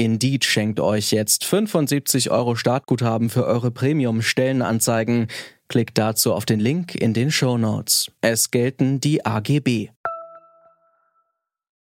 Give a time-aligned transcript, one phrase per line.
[0.00, 5.26] Indeed schenkt euch jetzt 75 Euro Startguthaben für eure Premium-Stellenanzeigen.
[5.68, 8.10] Klickt dazu auf den Link in den Show Notes.
[8.22, 9.90] Es gelten die AGB.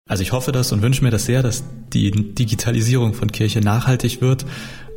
[0.05, 1.63] Also ich hoffe das und wünsche mir das sehr, dass
[1.94, 4.46] die Digitalisierung von Kirche nachhaltig wird.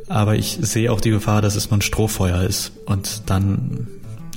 [0.09, 3.87] Aber ich sehe auch die Gefahr, dass es nur ein Strohfeuer ist und dann,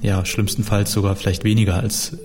[0.01, 2.17] ja, schlimmstenfalls sogar vielleicht weniger als,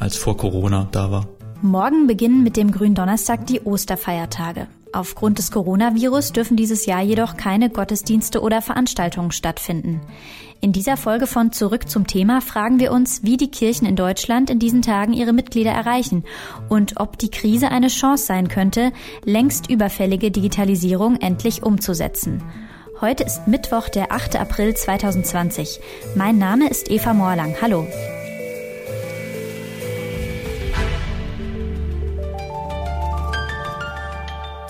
[0.00, 1.28] als vor Corona da war.
[1.62, 4.66] Morgen beginnen mit dem Gründonnerstag die Osterfeiertage.
[4.96, 10.00] Aufgrund des Coronavirus dürfen dieses Jahr jedoch keine Gottesdienste oder Veranstaltungen stattfinden.
[10.62, 14.48] In dieser Folge von Zurück zum Thema fragen wir uns, wie die Kirchen in Deutschland
[14.48, 16.24] in diesen Tagen ihre Mitglieder erreichen
[16.70, 18.90] und ob die Krise eine Chance sein könnte,
[19.22, 22.42] längst überfällige Digitalisierung endlich umzusetzen.
[23.02, 24.36] Heute ist Mittwoch, der 8.
[24.36, 25.78] April 2020.
[26.14, 27.54] Mein Name ist Eva Morlang.
[27.60, 27.86] Hallo.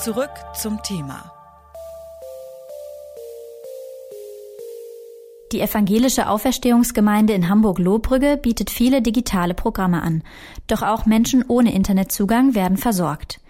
[0.07, 1.33] Zurück zum Thema.
[5.51, 10.23] Die evangelische Auferstehungsgemeinde in Hamburg-Lohbrügge bietet viele digitale Programme an.
[10.69, 13.41] Doch auch Menschen ohne Internetzugang werden versorgt.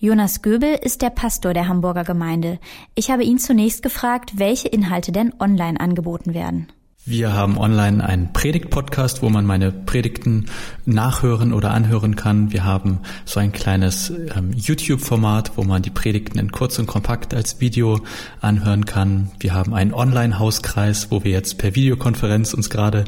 [0.00, 2.58] Jonas Göbel ist der Pastor der Hamburger Gemeinde.
[2.94, 6.70] Ich habe ihn zunächst gefragt, welche Inhalte denn online angeboten werden.
[7.04, 10.46] Wir haben online einen Predigt-Podcast, wo man meine Predigten
[10.84, 12.52] nachhören oder anhören kann.
[12.52, 17.34] Wir haben so ein kleines ähm, YouTube-Format, wo man die Predigten in kurz und kompakt
[17.34, 17.98] als Video
[18.40, 19.32] anhören kann.
[19.40, 23.04] Wir haben einen Online-Hauskreis, wo wir jetzt per Videokonferenz uns gerade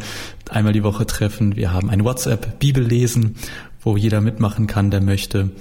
[0.50, 1.54] einmal die Woche treffen.
[1.54, 3.36] Wir haben ein WhatsApp-Bibellesen,
[3.80, 5.52] wo jeder mitmachen kann, der möchte.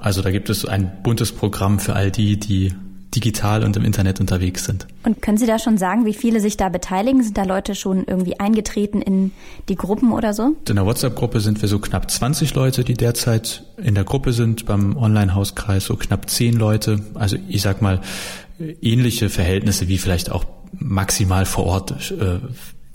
[0.00, 2.72] Also da gibt es ein buntes Programm für all die, die
[3.14, 4.86] digital und im Internet unterwegs sind.
[5.04, 7.22] Und können Sie da schon sagen, wie viele sich da beteiligen?
[7.22, 9.32] Sind da Leute schon irgendwie eingetreten in
[9.68, 10.56] die Gruppen oder so?
[10.68, 14.66] In der WhatsApp-Gruppe sind wir so knapp 20 Leute, die derzeit in der Gruppe sind.
[14.66, 17.00] Beim Online-Hauskreis so knapp 10 Leute.
[17.14, 18.00] Also ich sag mal,
[18.80, 22.38] ähnliche Verhältnisse wie vielleicht auch maximal vor Ort äh,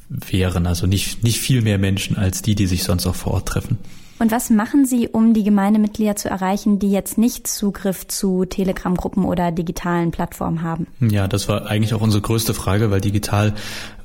[0.10, 0.68] wären.
[0.68, 3.78] Also nicht, nicht viel mehr Menschen als die, die sich sonst auch vor Ort treffen.
[4.20, 9.26] Und was machen Sie, um die Gemeindemitglieder zu erreichen, die jetzt nicht Zugriff zu Telegram-Gruppen
[9.26, 10.88] oder digitalen Plattformen haben?
[11.00, 13.54] Ja, das war eigentlich auch unsere größte Frage, weil digital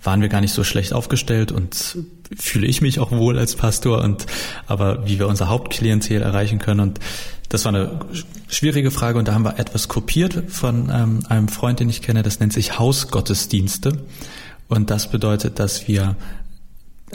[0.03, 1.99] waren wir gar nicht so schlecht aufgestellt und
[2.37, 4.27] fühle ich mich auch wohl als Pastor und
[4.67, 7.01] aber wie wir unser Hauptklientel erreichen können und
[7.53, 8.01] das war eine
[8.49, 12.23] schwierige Frage und da haben wir etwas kopiert von ähm, einem Freund, den ich kenne,
[12.23, 14.05] das nennt sich Hausgottesdienste.
[14.69, 16.17] Und das bedeutet, dass wir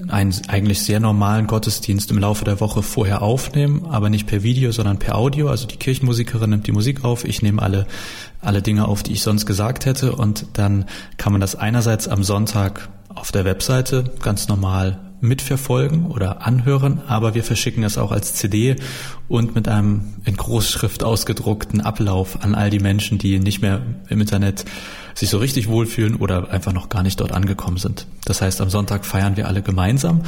[0.07, 4.71] einen eigentlich sehr normalen Gottesdienst im Laufe der Woche vorher aufnehmen, aber nicht per Video,
[4.71, 5.49] sondern per Audio.
[5.49, 7.87] Also die Kirchenmusikerin nimmt die Musik auf, ich nehme alle,
[8.41, 10.85] alle Dinge auf, die ich sonst gesagt hätte und dann
[11.17, 17.33] kann man das einerseits am Sonntag auf der Webseite ganz normal mitverfolgen oder anhören, aber
[17.33, 18.75] wir verschicken es auch als CD
[19.27, 24.21] und mit einem in Großschrift ausgedruckten Ablauf an all die Menschen, die nicht mehr im
[24.21, 24.65] Internet
[25.13, 28.07] sich so richtig wohlfühlen oder einfach noch gar nicht dort angekommen sind.
[28.25, 30.21] Das heißt, am Sonntag feiern wir alle gemeinsam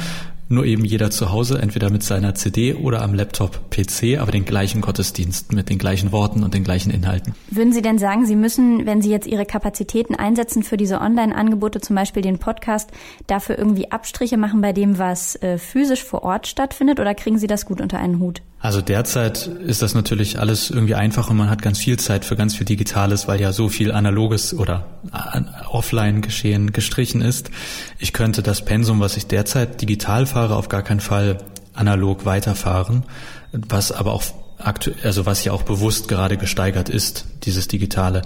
[0.50, 4.44] nur eben jeder zu Hause, entweder mit seiner CD oder am Laptop PC, aber den
[4.44, 7.34] gleichen Gottesdienst mit den gleichen Worten und den gleichen Inhalten.
[7.50, 11.80] Würden Sie denn sagen, Sie müssen, wenn Sie jetzt Ihre Kapazitäten einsetzen für diese Online-Angebote,
[11.80, 12.90] zum Beispiel den Podcast,
[13.28, 17.46] dafür irgendwie Abstriche machen bei dem, was äh, physisch vor Ort stattfindet, oder kriegen Sie
[17.46, 18.42] das gut unter einen Hut?
[18.58, 22.34] Also derzeit ist das natürlich alles irgendwie einfach und man hat ganz viel Zeit für
[22.34, 27.52] ganz viel Digitales, weil ja so viel analoges oder äh, offline geschehen gestrichen ist.
[28.00, 31.38] Ich könnte das Pensum, was ich derzeit digital fahre, auf gar keinen Fall
[31.72, 33.04] analog weiterfahren,
[33.52, 34.24] was aber auch
[34.58, 38.22] aktuell, also was ja auch bewusst gerade gesteigert ist, dieses Digitale.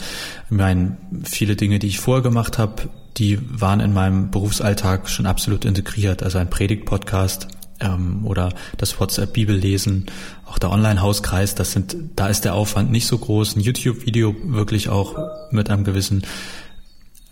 [0.47, 2.89] Ich meine, viele Dinge, die ich vorher gemacht habe,
[3.19, 6.23] die waren in meinem Berufsalltag schon absolut integriert.
[6.23, 7.49] Also ein Predigt-Podcast,
[7.85, 10.07] ähm, oder das WhatsApp-Bibellesen,
[10.47, 13.57] auch der Online-Hauskreis, das sind, da ist der Aufwand nicht so groß.
[13.57, 15.17] Ein YouTube-Video wirklich auch
[15.51, 16.25] mit einem gewissen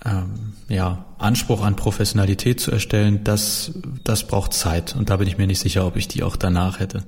[0.05, 3.73] ähm, ja, Anspruch an Professionalität zu erstellen, das,
[4.05, 6.81] das braucht Zeit und da bin ich mir nicht sicher, ob ich die auch danach
[6.81, 7.05] hätte.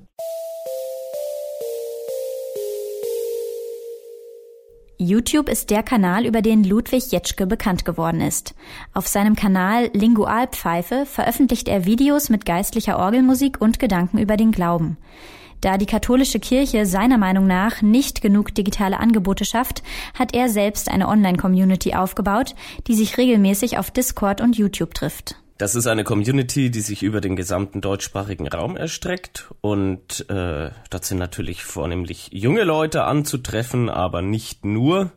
[5.04, 8.54] YouTube ist der Kanal, über den Ludwig Jetschke bekannt geworden ist.
[8.92, 14.96] Auf seinem Kanal Lingualpfeife veröffentlicht er Videos mit geistlicher Orgelmusik und Gedanken über den Glauben.
[15.60, 19.82] Da die katholische Kirche seiner Meinung nach nicht genug digitale Angebote schafft,
[20.18, 22.54] hat er selbst eine Online-Community aufgebaut,
[22.86, 25.36] die sich regelmäßig auf Discord und YouTube trifft.
[25.56, 31.04] Das ist eine Community, die sich über den gesamten deutschsprachigen Raum erstreckt und äh, dort
[31.04, 35.12] sind natürlich vornehmlich junge Leute anzutreffen, aber nicht nur.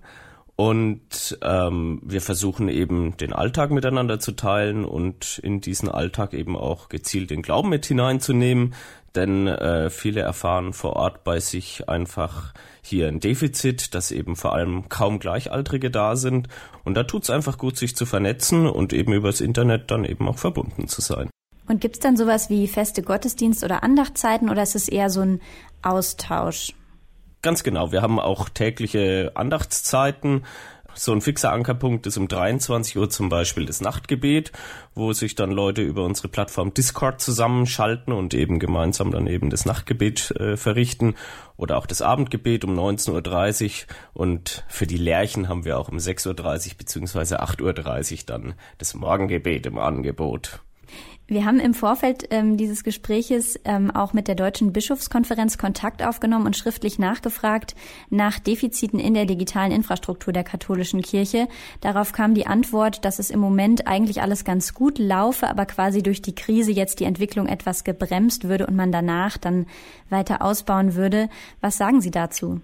[0.55, 6.55] Und ähm, wir versuchen eben den Alltag miteinander zu teilen und in diesen Alltag eben
[6.55, 8.73] auch gezielt den Glauben mit hineinzunehmen.
[9.17, 12.53] Denn äh, viele erfahren vor Ort bei sich einfach
[12.83, 16.49] hier ein Defizit, dass eben vor allem kaum Gleichaltrige da sind.
[16.83, 20.37] Und da tut's einfach gut, sich zu vernetzen und eben übers Internet dann eben auch
[20.37, 21.31] verbunden zu sein.
[21.67, 25.41] Und gibt's dann sowas wie feste Gottesdienst- oder Andachtszeiten oder ist es eher so ein
[25.81, 26.75] Austausch?
[27.41, 27.91] Ganz genau.
[27.91, 30.45] Wir haben auch tägliche Andachtszeiten.
[30.99, 34.51] So ein fixer Ankerpunkt ist um 23 Uhr zum Beispiel das Nachtgebet,
[34.95, 39.65] wo sich dann Leute über unsere Plattform Discord zusammenschalten und eben gemeinsam dann eben das
[39.65, 41.13] Nachtgebet äh, verrichten
[41.55, 43.85] oder auch das Abendgebet um 19.30
[44.15, 48.55] Uhr und für die Lerchen haben wir auch um 6.30 Uhr beziehungsweise 8.30 Uhr dann
[48.79, 50.61] das Morgengebet im Angebot.
[51.29, 56.45] Wir haben im Vorfeld ähm, dieses Gespräches ähm, auch mit der Deutschen Bischofskonferenz Kontakt aufgenommen
[56.45, 57.75] und schriftlich nachgefragt
[58.09, 61.49] nach Defiziten in der digitalen Infrastruktur der katholischen Kirche.
[61.81, 66.01] Darauf kam die Antwort, dass es im Moment eigentlich alles ganz gut laufe, aber quasi
[66.01, 69.65] durch die Krise jetzt die Entwicklung etwas gebremst würde und man danach dann
[70.09, 71.27] weiter ausbauen würde.
[71.59, 72.61] Was sagen Sie dazu?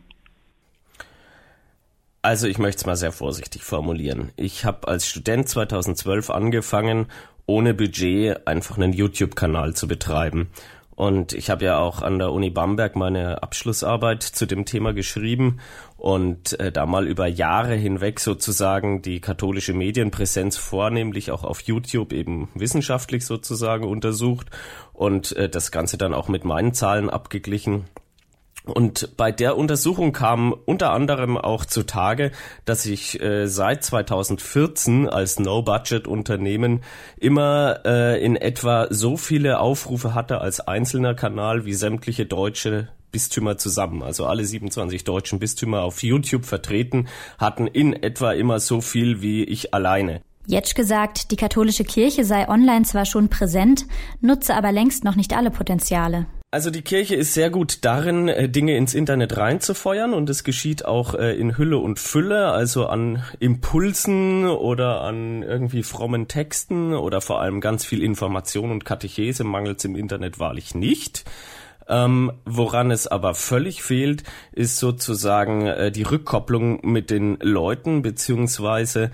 [2.22, 4.32] Also ich möchte es mal sehr vorsichtig formulieren.
[4.38, 7.08] Ich habe als Student 2012 angefangen
[7.46, 10.50] ohne Budget einfach einen YouTube-Kanal zu betreiben.
[10.96, 15.60] Und ich habe ja auch an der Uni Bamberg meine Abschlussarbeit zu dem Thema geschrieben
[15.98, 22.14] und äh, da mal über Jahre hinweg sozusagen die katholische Medienpräsenz vornehmlich auch auf YouTube
[22.14, 24.52] eben wissenschaftlich sozusagen untersucht
[24.94, 27.86] und äh, das Ganze dann auch mit meinen Zahlen abgeglichen
[28.66, 32.32] und bei der Untersuchung kam unter anderem auch zutage,
[32.64, 36.82] dass ich äh, seit 2014 als No-Budget-Unternehmen
[37.18, 43.58] immer äh, in etwa so viele Aufrufe hatte als einzelner Kanal wie sämtliche deutsche Bistümer
[43.58, 44.02] zusammen.
[44.02, 47.08] Also alle 27 deutschen Bistümer auf YouTube vertreten
[47.38, 50.22] hatten in etwa immer so viel wie ich alleine.
[50.48, 53.86] Jetsch gesagt, die katholische Kirche sei online zwar schon präsent,
[54.22, 56.26] nutze aber längst noch nicht alle Potenziale.
[56.54, 60.86] Also die Kirche ist sehr gut darin, äh, Dinge ins Internet reinzufeuern und es geschieht
[60.86, 67.22] auch äh, in Hülle und Fülle, also an Impulsen oder an irgendwie frommen Texten oder
[67.22, 71.26] vor allem ganz viel Information und Katechese mangelt es im Internet wahrlich nicht.
[71.90, 79.10] Ähm, woran es aber völlig fehlt, ist sozusagen äh, die Rückkopplung mit den Leuten beziehungsweise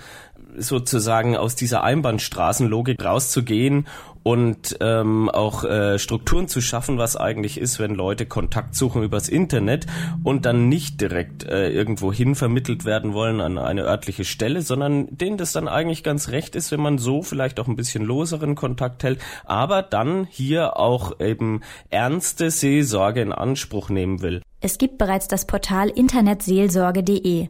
[0.60, 3.86] sozusagen aus dieser Einbahnstraßenlogik rauszugehen
[4.24, 9.30] und ähm, auch äh, Strukturen zu schaffen, was eigentlich ist, wenn Leute Kontakt suchen übers
[9.30, 9.86] Internet
[10.24, 15.08] und dann nicht direkt äh, irgendwo hin vermittelt werden wollen an eine örtliche Stelle, sondern
[15.10, 18.56] denen das dann eigentlich ganz recht ist, wenn man so vielleicht auch ein bisschen loseren
[18.56, 24.42] Kontakt hält, aber dann hier auch eben ernste Seelsorge in Anspruch nehmen will.
[24.62, 27.48] Es gibt bereits das Portal internetseelsorge.de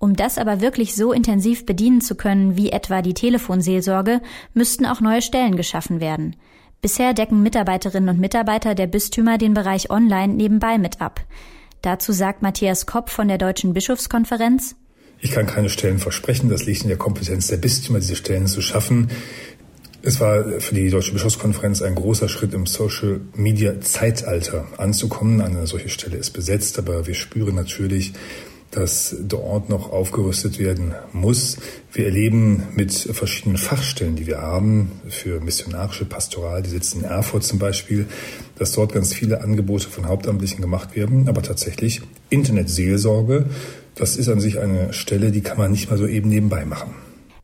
[0.00, 4.20] um das aber wirklich so intensiv bedienen zu können wie etwa die Telefonseelsorge,
[4.54, 6.34] müssten auch neue Stellen geschaffen werden.
[6.80, 11.20] Bisher decken Mitarbeiterinnen und Mitarbeiter der Bistümer den Bereich Online nebenbei mit ab.
[11.82, 14.74] Dazu sagt Matthias Kopp von der Deutschen Bischofskonferenz,
[15.22, 18.62] ich kann keine Stellen versprechen, das liegt in der Kompetenz der Bistümer, diese Stellen zu
[18.62, 19.10] schaffen.
[20.00, 25.42] Es war für die Deutsche Bischofskonferenz ein großer Schritt im Social Media Zeitalter anzukommen.
[25.42, 28.14] Eine solche Stelle ist besetzt, aber wir spüren natürlich,
[28.70, 31.56] dass dort noch aufgerüstet werden muss.
[31.92, 37.42] Wir erleben mit verschiedenen Fachstellen, die wir haben, für missionarische Pastoral, die sitzen in Erfurt
[37.42, 38.06] zum Beispiel,
[38.58, 41.28] dass dort ganz viele Angebote von Hauptamtlichen gemacht werden.
[41.28, 43.46] Aber tatsächlich Internetseelsorge,
[43.96, 46.94] das ist an sich eine Stelle, die kann man nicht mal so eben nebenbei machen.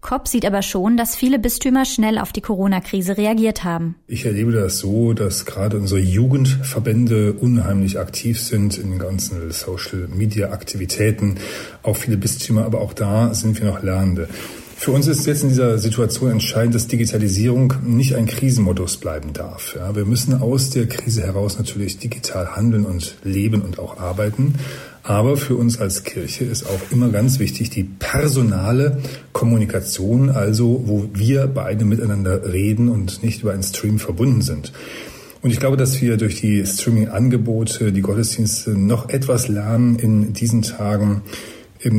[0.07, 3.97] Kopp sieht aber schon, dass viele Bistümer schnell auf die Corona-Krise reagiert haben.
[4.07, 11.39] Ich erlebe das so, dass gerade unsere Jugendverbände unheimlich aktiv sind in den ganzen Social-Media-Aktivitäten.
[11.83, 14.29] Auch viele Bistümer, aber auch da sind wir noch Lernende.
[14.79, 19.75] Für uns ist jetzt in dieser Situation entscheidend, dass Digitalisierung nicht ein Krisenmodus bleiben darf.
[19.75, 24.55] Ja, wir müssen aus der Krise heraus natürlich digital handeln und leben und auch arbeiten.
[25.03, 28.99] Aber für uns als Kirche ist auch immer ganz wichtig die personale
[29.33, 34.73] Kommunikation, also wo wir beide miteinander reden und nicht über einen Stream verbunden sind.
[35.43, 40.63] Und ich glaube, dass wir durch die Streaming-Angebote, die Gottesdienste noch etwas lernen in diesen
[40.63, 41.23] Tagen,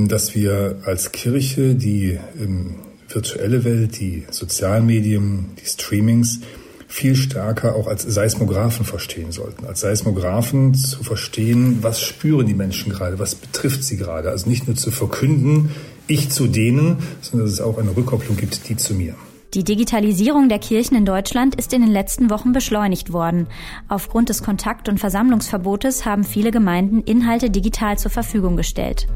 [0.08, 2.75] dass wir als Kirche die ähm,
[3.08, 6.41] virtuelle Welt, die sozialen Medien, die Streamings
[6.89, 9.65] viel stärker auch als Seismographen verstehen sollten.
[9.65, 14.29] Als Seismographen zu verstehen, was spüren die Menschen gerade, was betrifft sie gerade.
[14.29, 15.72] Also nicht nur zu verkünden,
[16.08, 19.15] ich zu denen, sondern dass es auch eine Rückkopplung gibt, die zu mir.
[19.53, 23.48] Die Digitalisierung der Kirchen in Deutschland ist in den letzten Wochen beschleunigt worden.
[23.88, 29.08] Aufgrund des Kontakt- und Versammlungsverbotes haben viele Gemeinden Inhalte digital zur Verfügung gestellt.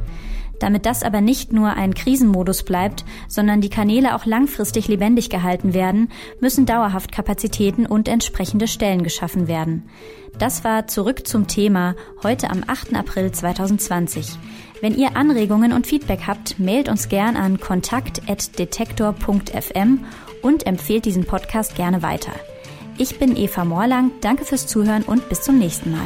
[0.61, 5.73] Damit das aber nicht nur ein Krisenmodus bleibt, sondern die Kanäle auch langfristig lebendig gehalten
[5.73, 9.89] werden, müssen dauerhaft Kapazitäten und entsprechende Stellen geschaffen werden.
[10.37, 12.95] Das war zurück zum Thema heute am 8.
[12.95, 14.37] April 2020.
[14.81, 20.05] Wenn ihr Anregungen und Feedback habt, mailt uns gern an kontakt.detektor.fm
[20.43, 22.33] und empfehlt diesen Podcast gerne weiter.
[22.99, 26.05] Ich bin Eva Morlang, danke fürs Zuhören und bis zum nächsten Mal.